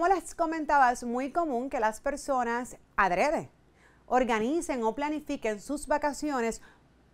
Como 0.00 0.14
les 0.14 0.34
comentaba, 0.34 0.90
es 0.92 1.04
muy 1.04 1.30
común 1.30 1.68
que 1.68 1.78
las 1.78 2.00
personas 2.00 2.78
adrede, 2.96 3.50
organicen 4.06 4.82
o 4.82 4.94
planifiquen 4.94 5.60
sus 5.60 5.86
vacaciones 5.86 6.62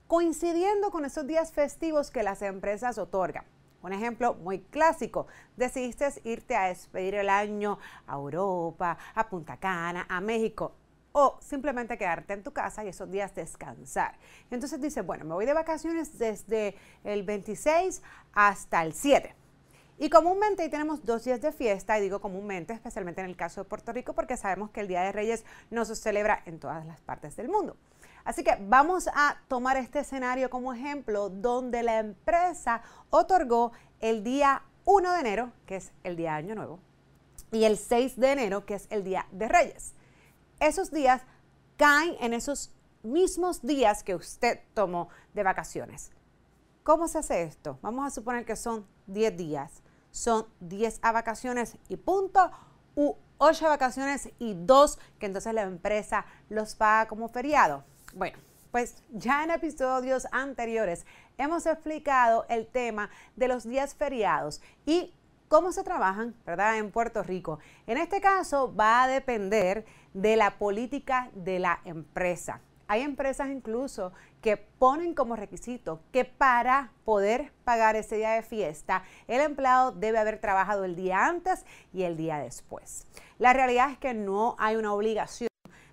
coincidiendo 0.07 0.93
con 0.93 1.05
esos 1.05 1.27
días 1.27 1.51
festivos 1.51 2.13
que 2.13 2.23
las 2.23 2.43
empresas 2.43 2.97
otorgan. 2.99 3.45
Un 3.83 3.93
ejemplo 3.93 4.35
muy 4.35 4.61
clásico, 4.61 5.27
decidiste 5.57 6.07
irte 6.23 6.55
a 6.55 6.69
despedir 6.69 7.17
el 7.17 7.29
año 7.29 7.81
a 8.07 8.15
Europa, 8.15 8.97
a 9.17 9.29
Punta 9.29 9.57
Cana, 9.57 10.07
a 10.09 10.21
México 10.21 10.73
o 11.11 11.39
simplemente 11.41 11.99
quedarte 11.99 12.35
en 12.35 12.45
tu 12.45 12.53
casa 12.53 12.85
y 12.85 12.89
esos 12.91 13.11
días 13.11 13.35
descansar. 13.35 14.17
Entonces 14.49 14.81
dices, 14.81 15.05
bueno, 15.05 15.25
me 15.25 15.35
voy 15.35 15.45
de 15.45 15.55
vacaciones 15.55 16.21
desde 16.21 16.77
el 17.03 17.25
26 17.25 18.01
hasta 18.33 18.85
el 18.85 18.93
7 18.93 19.35
y 19.99 20.11
comúnmente 20.11 20.63
ahí 20.63 20.69
tenemos 20.69 21.05
dos 21.05 21.25
días 21.25 21.41
de 21.41 21.53
fiesta, 21.53 21.99
y 21.99 22.03
digo 22.03 22.21
comúnmente, 22.21 22.75
especialmente 22.75 23.21
en 23.23 23.29
el 23.29 23.37
caso 23.37 23.63
de 23.63 23.69
Puerto 23.69 23.93
Rico, 23.93 24.13
porque 24.13 24.37
sabemos 24.37 24.71
que 24.71 24.81
el 24.81 24.89
Día 24.89 25.03
de 25.03 25.13
Reyes 25.13 25.45
no 25.71 25.85
se 25.85 25.97
celebra 25.97 26.43
en 26.45 26.59
todas 26.59 26.85
las 26.85 27.01
partes 27.01 27.37
del 27.37 27.49
mundo. 27.49 27.77
Así 28.25 28.43
que 28.43 28.59
vamos 28.61 29.09
a 29.15 29.39
tomar 29.49 29.77
este 29.77 30.01
escenario 30.01 30.51
como 30.51 30.75
ejemplo 30.75 31.31
donde 31.31 31.83
la 31.83 31.99
empresa 31.99 32.83
otorgó 33.11 33.73
el 34.01 34.25
día 34.25 34.63
1 34.85 35.13
de 35.13 35.21
enero, 35.21 35.53
que 35.65 35.77
es 35.77 35.93
el 36.05 36.17
día 36.17 36.33
de 36.33 36.39
Año 36.39 36.55
Nuevo, 36.57 36.81
y 37.53 37.65
el 37.65 37.79
6 37.79 38.19
de 38.19 38.33
enero, 38.33 38.67
que 38.67 38.75
es 38.75 38.87
el 38.91 39.05
Día 39.05 39.27
de 39.31 39.49
Reyes. 39.49 39.95
Esos 40.61 40.91
días 40.91 41.23
caen 41.77 42.17
en 42.21 42.35
esos 42.35 42.73
mismos 43.03 43.63
días 43.63 44.03
que 44.03 44.15
usted 44.15 44.61
tomó 44.75 45.09
de 45.33 45.43
vacaciones. 45.43 46.11
¿Cómo 46.83 47.09
se 47.09 47.19
hace 47.19 47.43
esto? 47.43 47.79
Vamos 47.83 48.07
a 48.07 48.11
suponer 48.11 48.45
que 48.45 48.57
son 48.57 48.87
10 49.07 49.37
días 49.37 49.83
son 50.17 50.47
10 50.61 51.01
a 51.03 51.13
vacaciones 51.13 51.77
y 51.89 51.97
punto, 51.97 52.51
u 52.95 53.17
8 53.37 53.69
vacaciones 53.69 54.31
y 54.39 54.55
2 54.55 54.99
que 55.19 55.27
entonces 55.27 55.53
la 55.53 55.63
empresa 55.63 56.25
los 56.49 56.75
paga 56.75 57.07
como 57.07 57.29
feriado. 57.29 57.85
Bueno, 58.15 58.39
pues 58.71 59.03
ya 59.11 59.45
en 59.45 59.51
episodios 59.51 60.27
anteriores 60.33 61.05
hemos 61.37 61.67
explicado 61.67 62.47
el 62.49 62.67
tema 62.67 63.11
de 63.37 63.49
los 63.49 63.65
días 63.65 63.95
feriados 63.95 64.63
y 64.87 65.13
cómo 65.49 65.71
se 65.71 65.85
trabajan, 65.85 66.35
¿verdad? 66.47 66.79
En 66.79 66.91
Puerto 66.91 67.23
Rico. 67.23 67.59
En 67.87 67.99
este 67.99 68.23
caso 68.23 68.75
va 68.75 69.03
a 69.03 69.09
depender 69.09 69.85
de 70.15 70.37
la 70.37 70.57
política 70.57 71.31
de 71.35 71.59
la 71.59 71.81
empresa. 71.85 72.63
Hay 72.89 73.03
empresas 73.03 73.49
incluso 73.49 74.13
que 74.41 74.57
ponen 74.57 75.15
como 75.15 75.37
requisito 75.37 76.01
que 76.13 76.25
para 76.25 76.93
poder 77.05 77.53
pagar 77.65 77.97
ese 77.97 78.17
día 78.17 78.31
de 78.31 78.43
fiesta, 78.43 79.03
el 79.27 79.41
empleado 79.41 79.93
debe 79.93 80.19
haber 80.19 80.41
trabajado 80.41 80.85
el 80.85 80.95
día 80.95 81.27
antes 81.27 81.65
y 81.93 82.03
el 82.03 82.17
día 82.17 82.39
después. 82.39 83.07
La 83.39 83.53
realidad 83.53 83.91
es 83.91 83.99
que 83.99 84.15
no 84.15 84.57
hay 84.59 84.77
una 84.77 84.93
obligación 84.93 85.49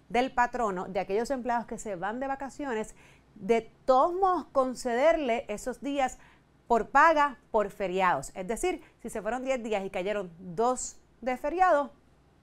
del 0.09 0.31
patrono 0.31 0.85
de 0.85 0.99
aquellos 0.99 1.31
empleados 1.31 1.65
que 1.65 1.79
se 1.79 1.95
van 1.95 2.19
de 2.19 2.27
vacaciones 2.27 2.95
de 3.35 3.71
todos 3.85 4.45
concederle 4.51 5.45
esos 5.47 5.81
días 5.81 6.19
por 6.67 6.89
paga 6.89 7.37
por 7.51 7.69
feriados. 7.71 8.31
Es 8.35 8.47
decir, 8.47 8.81
si 9.01 9.09
se 9.09 9.21
fueron 9.21 9.43
10 9.43 9.63
días 9.63 9.85
y 9.85 9.89
cayeron 9.89 10.31
dos 10.39 10.97
de 11.21 11.37
feriado, 11.37 11.91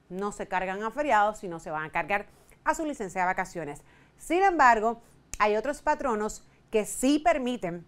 no 0.09 0.33
se 0.33 0.49
cargan 0.49 0.83
a 0.83 0.91
feriados, 0.91 1.39
sino 1.39 1.61
se 1.61 1.71
van 1.71 1.85
a 1.85 1.91
cargar 1.91 2.27
a 2.65 2.75
su 2.75 2.85
licencia 2.85 3.23
de 3.23 3.27
vacaciones. 3.27 3.83
Sin 4.21 4.43
embargo, 4.43 5.01
hay 5.39 5.57
otros 5.57 5.81
patronos 5.81 6.45
que 6.71 6.85
sí 6.85 7.19
permiten 7.19 7.87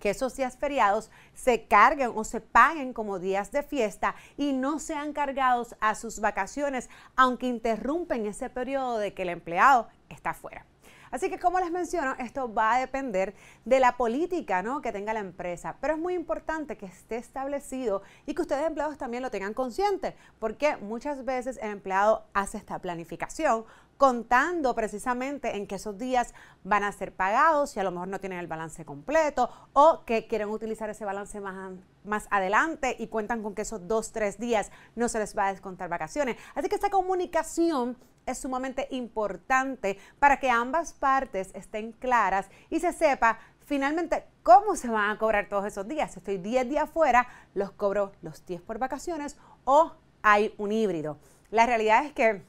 que 0.00 0.10
esos 0.10 0.34
días 0.34 0.56
feriados 0.56 1.10
se 1.32 1.66
carguen 1.66 2.10
o 2.14 2.24
se 2.24 2.40
paguen 2.40 2.92
como 2.92 3.20
días 3.20 3.52
de 3.52 3.62
fiesta 3.62 4.16
y 4.36 4.52
no 4.52 4.80
sean 4.80 5.12
cargados 5.12 5.76
a 5.78 5.94
sus 5.94 6.18
vacaciones, 6.18 6.90
aunque 7.14 7.46
interrumpen 7.46 8.26
ese 8.26 8.50
periodo 8.50 8.98
de 8.98 9.14
que 9.14 9.22
el 9.22 9.28
empleado 9.28 9.88
está 10.08 10.34
fuera. 10.34 10.66
Así 11.12 11.28
que 11.28 11.40
como 11.40 11.58
les 11.58 11.72
menciono, 11.72 12.14
esto 12.18 12.52
va 12.52 12.74
a 12.74 12.80
depender 12.80 13.34
de 13.64 13.80
la 13.80 13.96
política 13.96 14.62
¿no? 14.62 14.80
que 14.80 14.92
tenga 14.92 15.12
la 15.12 15.20
empresa, 15.20 15.76
pero 15.80 15.94
es 15.94 16.00
muy 16.00 16.14
importante 16.14 16.76
que 16.76 16.86
esté 16.86 17.16
establecido 17.16 18.02
y 18.26 18.34
que 18.34 18.42
ustedes 18.42 18.66
empleados 18.66 18.96
también 18.96 19.22
lo 19.22 19.30
tengan 19.30 19.52
consciente, 19.52 20.16
porque 20.38 20.76
muchas 20.76 21.24
veces 21.24 21.58
el 21.62 21.70
empleado 21.70 22.24
hace 22.32 22.58
esta 22.58 22.78
planificación 22.78 23.64
contando 24.00 24.74
precisamente 24.74 25.58
en 25.58 25.66
que 25.66 25.74
esos 25.74 25.98
días 25.98 26.32
van 26.64 26.84
a 26.84 26.90
ser 26.90 27.12
pagados 27.12 27.76
y 27.76 27.80
a 27.80 27.84
lo 27.84 27.90
mejor 27.90 28.08
no 28.08 28.18
tienen 28.18 28.38
el 28.38 28.46
balance 28.46 28.82
completo 28.86 29.50
o 29.74 30.06
que 30.06 30.26
quieren 30.26 30.48
utilizar 30.48 30.88
ese 30.88 31.04
balance 31.04 31.38
más, 31.38 31.74
más 32.04 32.26
adelante 32.30 32.96
y 32.98 33.08
cuentan 33.08 33.42
con 33.42 33.54
que 33.54 33.60
esos 33.60 33.86
dos, 33.86 34.10
tres 34.10 34.38
días 34.38 34.72
no 34.96 35.10
se 35.10 35.18
les 35.18 35.36
va 35.36 35.48
a 35.48 35.52
descontar 35.52 35.90
vacaciones. 35.90 36.38
Así 36.54 36.70
que 36.70 36.76
esta 36.76 36.88
comunicación 36.88 37.98
es 38.24 38.38
sumamente 38.38 38.88
importante 38.90 39.98
para 40.18 40.40
que 40.40 40.48
ambas 40.48 40.94
partes 40.94 41.50
estén 41.52 41.92
claras 41.92 42.48
y 42.70 42.80
se 42.80 42.94
sepa 42.94 43.38
finalmente 43.66 44.24
cómo 44.42 44.76
se 44.76 44.88
van 44.88 45.10
a 45.10 45.18
cobrar 45.18 45.50
todos 45.50 45.66
esos 45.66 45.86
días. 45.86 46.10
Si 46.12 46.20
estoy 46.20 46.38
10 46.38 46.70
días 46.70 46.88
fuera, 46.88 47.28
los 47.52 47.72
cobro 47.72 48.12
los 48.22 48.46
10 48.46 48.62
por 48.62 48.78
vacaciones 48.78 49.36
o 49.66 49.92
hay 50.22 50.54
un 50.56 50.72
híbrido. 50.72 51.18
La 51.50 51.66
realidad 51.66 52.06
es 52.06 52.14
que 52.14 52.48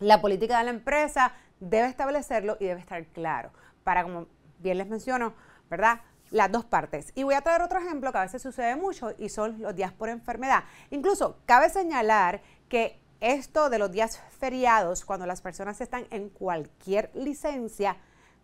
la 0.00 0.20
política 0.20 0.58
de 0.58 0.64
la 0.64 0.70
empresa 0.70 1.32
debe 1.60 1.88
establecerlo 1.88 2.56
y 2.60 2.66
debe 2.66 2.80
estar 2.80 3.04
claro 3.06 3.50
para, 3.84 4.02
como 4.02 4.26
bien 4.58 4.78
les 4.78 4.88
menciono, 4.88 5.34
¿verdad? 5.70 6.00
Las 6.30 6.50
dos 6.50 6.64
partes. 6.64 7.12
Y 7.14 7.22
voy 7.22 7.34
a 7.34 7.40
traer 7.40 7.62
otro 7.62 7.78
ejemplo 7.78 8.10
que 8.12 8.18
a 8.18 8.22
veces 8.22 8.42
sucede 8.42 8.76
mucho 8.76 9.12
y 9.18 9.28
son 9.28 9.60
los 9.62 9.74
días 9.74 9.92
por 9.92 10.08
enfermedad. 10.08 10.64
Incluso 10.90 11.38
cabe 11.46 11.70
señalar 11.70 12.42
que 12.68 12.98
esto 13.20 13.70
de 13.70 13.78
los 13.78 13.90
días 13.90 14.20
feriados, 14.38 15.04
cuando 15.04 15.24
las 15.26 15.40
personas 15.40 15.80
están 15.80 16.06
en 16.10 16.28
cualquier 16.28 17.10
licencia, 17.14 17.96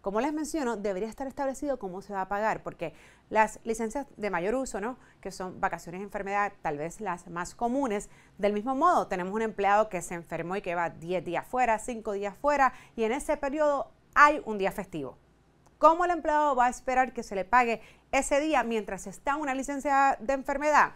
como 0.02 0.20
les 0.20 0.32
menciono, 0.32 0.76
debería 0.76 1.08
estar 1.08 1.28
establecido 1.28 1.78
cómo 1.78 2.02
se 2.02 2.12
va 2.12 2.22
a 2.22 2.28
pagar, 2.28 2.64
porque 2.64 2.92
las 3.30 3.60
licencias 3.62 4.06
de 4.16 4.30
mayor 4.30 4.56
uso, 4.56 4.80
¿no? 4.80 4.98
que 5.20 5.30
son 5.30 5.60
vacaciones 5.60 6.00
de 6.00 6.04
enfermedad, 6.04 6.52
tal 6.60 6.76
vez 6.76 7.00
las 7.00 7.28
más 7.28 7.54
comunes, 7.54 8.10
del 8.36 8.52
mismo 8.52 8.74
modo, 8.74 9.06
tenemos 9.06 9.32
un 9.32 9.42
empleado 9.42 9.88
que 9.88 10.02
se 10.02 10.14
enfermó 10.14 10.56
y 10.56 10.60
que 10.60 10.74
va 10.74 10.90
10 10.90 11.24
días 11.24 11.46
fuera, 11.46 11.78
5 11.78 12.12
días 12.12 12.36
fuera, 12.36 12.72
y 12.96 13.04
en 13.04 13.12
ese 13.12 13.36
periodo 13.36 13.92
hay 14.14 14.42
un 14.44 14.58
día 14.58 14.72
festivo. 14.72 15.16
¿Cómo 15.78 16.04
el 16.04 16.10
empleado 16.10 16.56
va 16.56 16.66
a 16.66 16.70
esperar 16.70 17.12
que 17.12 17.22
se 17.22 17.36
le 17.36 17.44
pague 17.44 17.80
ese 18.10 18.40
día 18.40 18.64
mientras 18.64 19.06
está 19.06 19.36
una 19.36 19.54
licencia 19.54 20.16
de 20.20 20.32
enfermedad? 20.32 20.92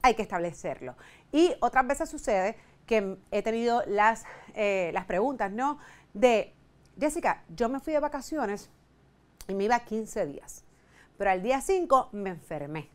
Hay 0.00 0.14
que 0.14 0.22
establecerlo. 0.22 0.96
Y 1.30 1.54
otras 1.60 1.86
veces 1.86 2.08
sucede 2.08 2.56
que 2.86 3.18
he 3.30 3.42
tenido 3.42 3.82
las, 3.86 4.24
eh, 4.54 4.90
las 4.94 5.04
preguntas, 5.04 5.52
¿no? 5.52 5.78
De 6.14 6.54
Jessica, 6.98 7.44
yo 7.48 7.68
me 7.68 7.78
fui 7.78 7.92
de 7.92 8.00
vacaciones 8.00 8.70
y 9.48 9.54
me 9.54 9.64
iba 9.64 9.78
15 9.78 10.24
días, 10.26 10.64
pero 11.18 11.30
al 11.30 11.42
día 11.42 11.60
5 11.60 12.08
me 12.12 12.30
enfermé. 12.30 12.90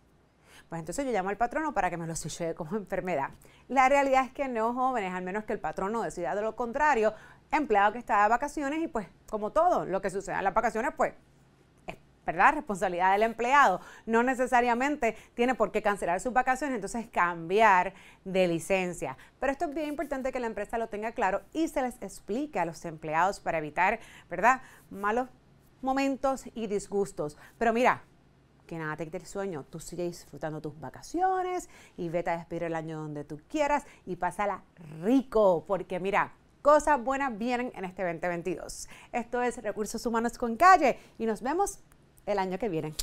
Pues 0.69 0.80
entonces 0.80 1.06
yo 1.06 1.12
llamo 1.12 1.30
al 1.30 1.38
patrono 1.38 1.74
para 1.74 1.89
que 1.89 1.98
me 1.98 2.07
lo 2.07 2.15
sucede 2.15 2.56
como 2.56 2.77
enfermedad. 2.77 3.30
La 3.68 3.89
realidad 3.89 4.25
es 4.25 4.31
que 4.31 4.48
no, 4.48 4.74
jóvenes, 4.74 5.13
al 5.13 5.24
menos 5.24 5.44
que 5.44 5.53
el 5.53 5.59
patrono 5.59 6.01
decida 6.01 6.33
de 6.33 6.42
lo 6.42 6.56
contrario, 6.56 7.13
empleado 7.51 7.94
que 7.94 8.00
está 8.00 8.24
de 8.24 8.30
vacaciones 8.30 8.81
y 8.81 8.88
pues 8.88 9.07
como 9.30 9.51
todo 9.51 9.86
lo 9.86 10.01
que 10.01 10.09
sucede 10.09 10.36
en 10.36 10.45
las 10.45 10.54
vacaciones, 10.54 10.94
pues 10.97 11.13
es 11.13 11.18
¿verdad? 12.31 12.54
Responsabilidad 12.56 13.13
del 13.13 13.24
empleado. 13.24 13.81
No 14.06 14.24
necesariamente 14.24 15.16
tiene 15.33 15.56
por 15.56 15.72
qué 15.72 15.81
cancelar 15.81 16.19
sus 16.19 16.33
vacaciones, 16.33 16.75
entonces 16.75 17.07
cambiar 17.10 17.94
de 18.24 18.48
licencia. 18.48 19.18
Pero 19.39 19.51
esto 19.51 19.66
es 19.66 19.74
bien 19.74 19.89
importante 19.89 20.31
que 20.31 20.39
la 20.39 20.48
empresa 20.48 20.78
lo 20.78 20.88
tenga 20.88 21.12
claro 21.12 21.42
y 21.54 21.68
se 21.68 21.81
les 21.81 22.01
explique 22.01 22.60
a 22.60 22.66
los 22.66 22.83
empleados 22.86 23.39
para 23.39 23.57
evitar, 23.57 24.00
¿verdad? 24.30 24.62
Malos 24.89 25.30
momentos 25.81 26.45
y 26.54 26.68
disgustos. 26.68 27.38
Pero 27.57 27.74
mira, 27.74 28.04
que 28.72 28.78
nada 28.78 28.95
te 28.95 29.04
quite 29.04 29.18
el 29.18 29.25
sueño. 29.25 29.66
Tú 29.69 29.80
sigue 29.80 30.04
disfrutando 30.04 30.62
tus 30.62 30.80
vacaciones 30.80 31.69
y 31.98 32.07
vete 32.07 32.30
a 32.30 32.38
despedir 32.38 32.63
el 32.63 32.75
año 32.75 33.01
donde 33.01 33.25
tú 33.25 33.42
quieras 33.50 33.83
y 34.06 34.16
pásala 34.16 34.63
rico, 35.01 35.66
porque 35.68 36.00
mira, 36.00 36.33
cosas 36.62 37.04
buenas 37.04 37.38
vienen 37.38 37.72
en 37.75 37.86
este 37.86 38.04
2022. 38.04 38.88
Esto 39.12 39.42
es 39.42 39.57
Recursos 39.62 40.06
Humanos 40.06 40.38
con 40.38 40.56
Calle 40.56 40.98
y 41.18 41.25
nos 41.25 41.42
vemos 41.42 41.80
el 42.25 42.39
año 42.39 42.57
que 42.57 42.69
viene. 42.69 42.94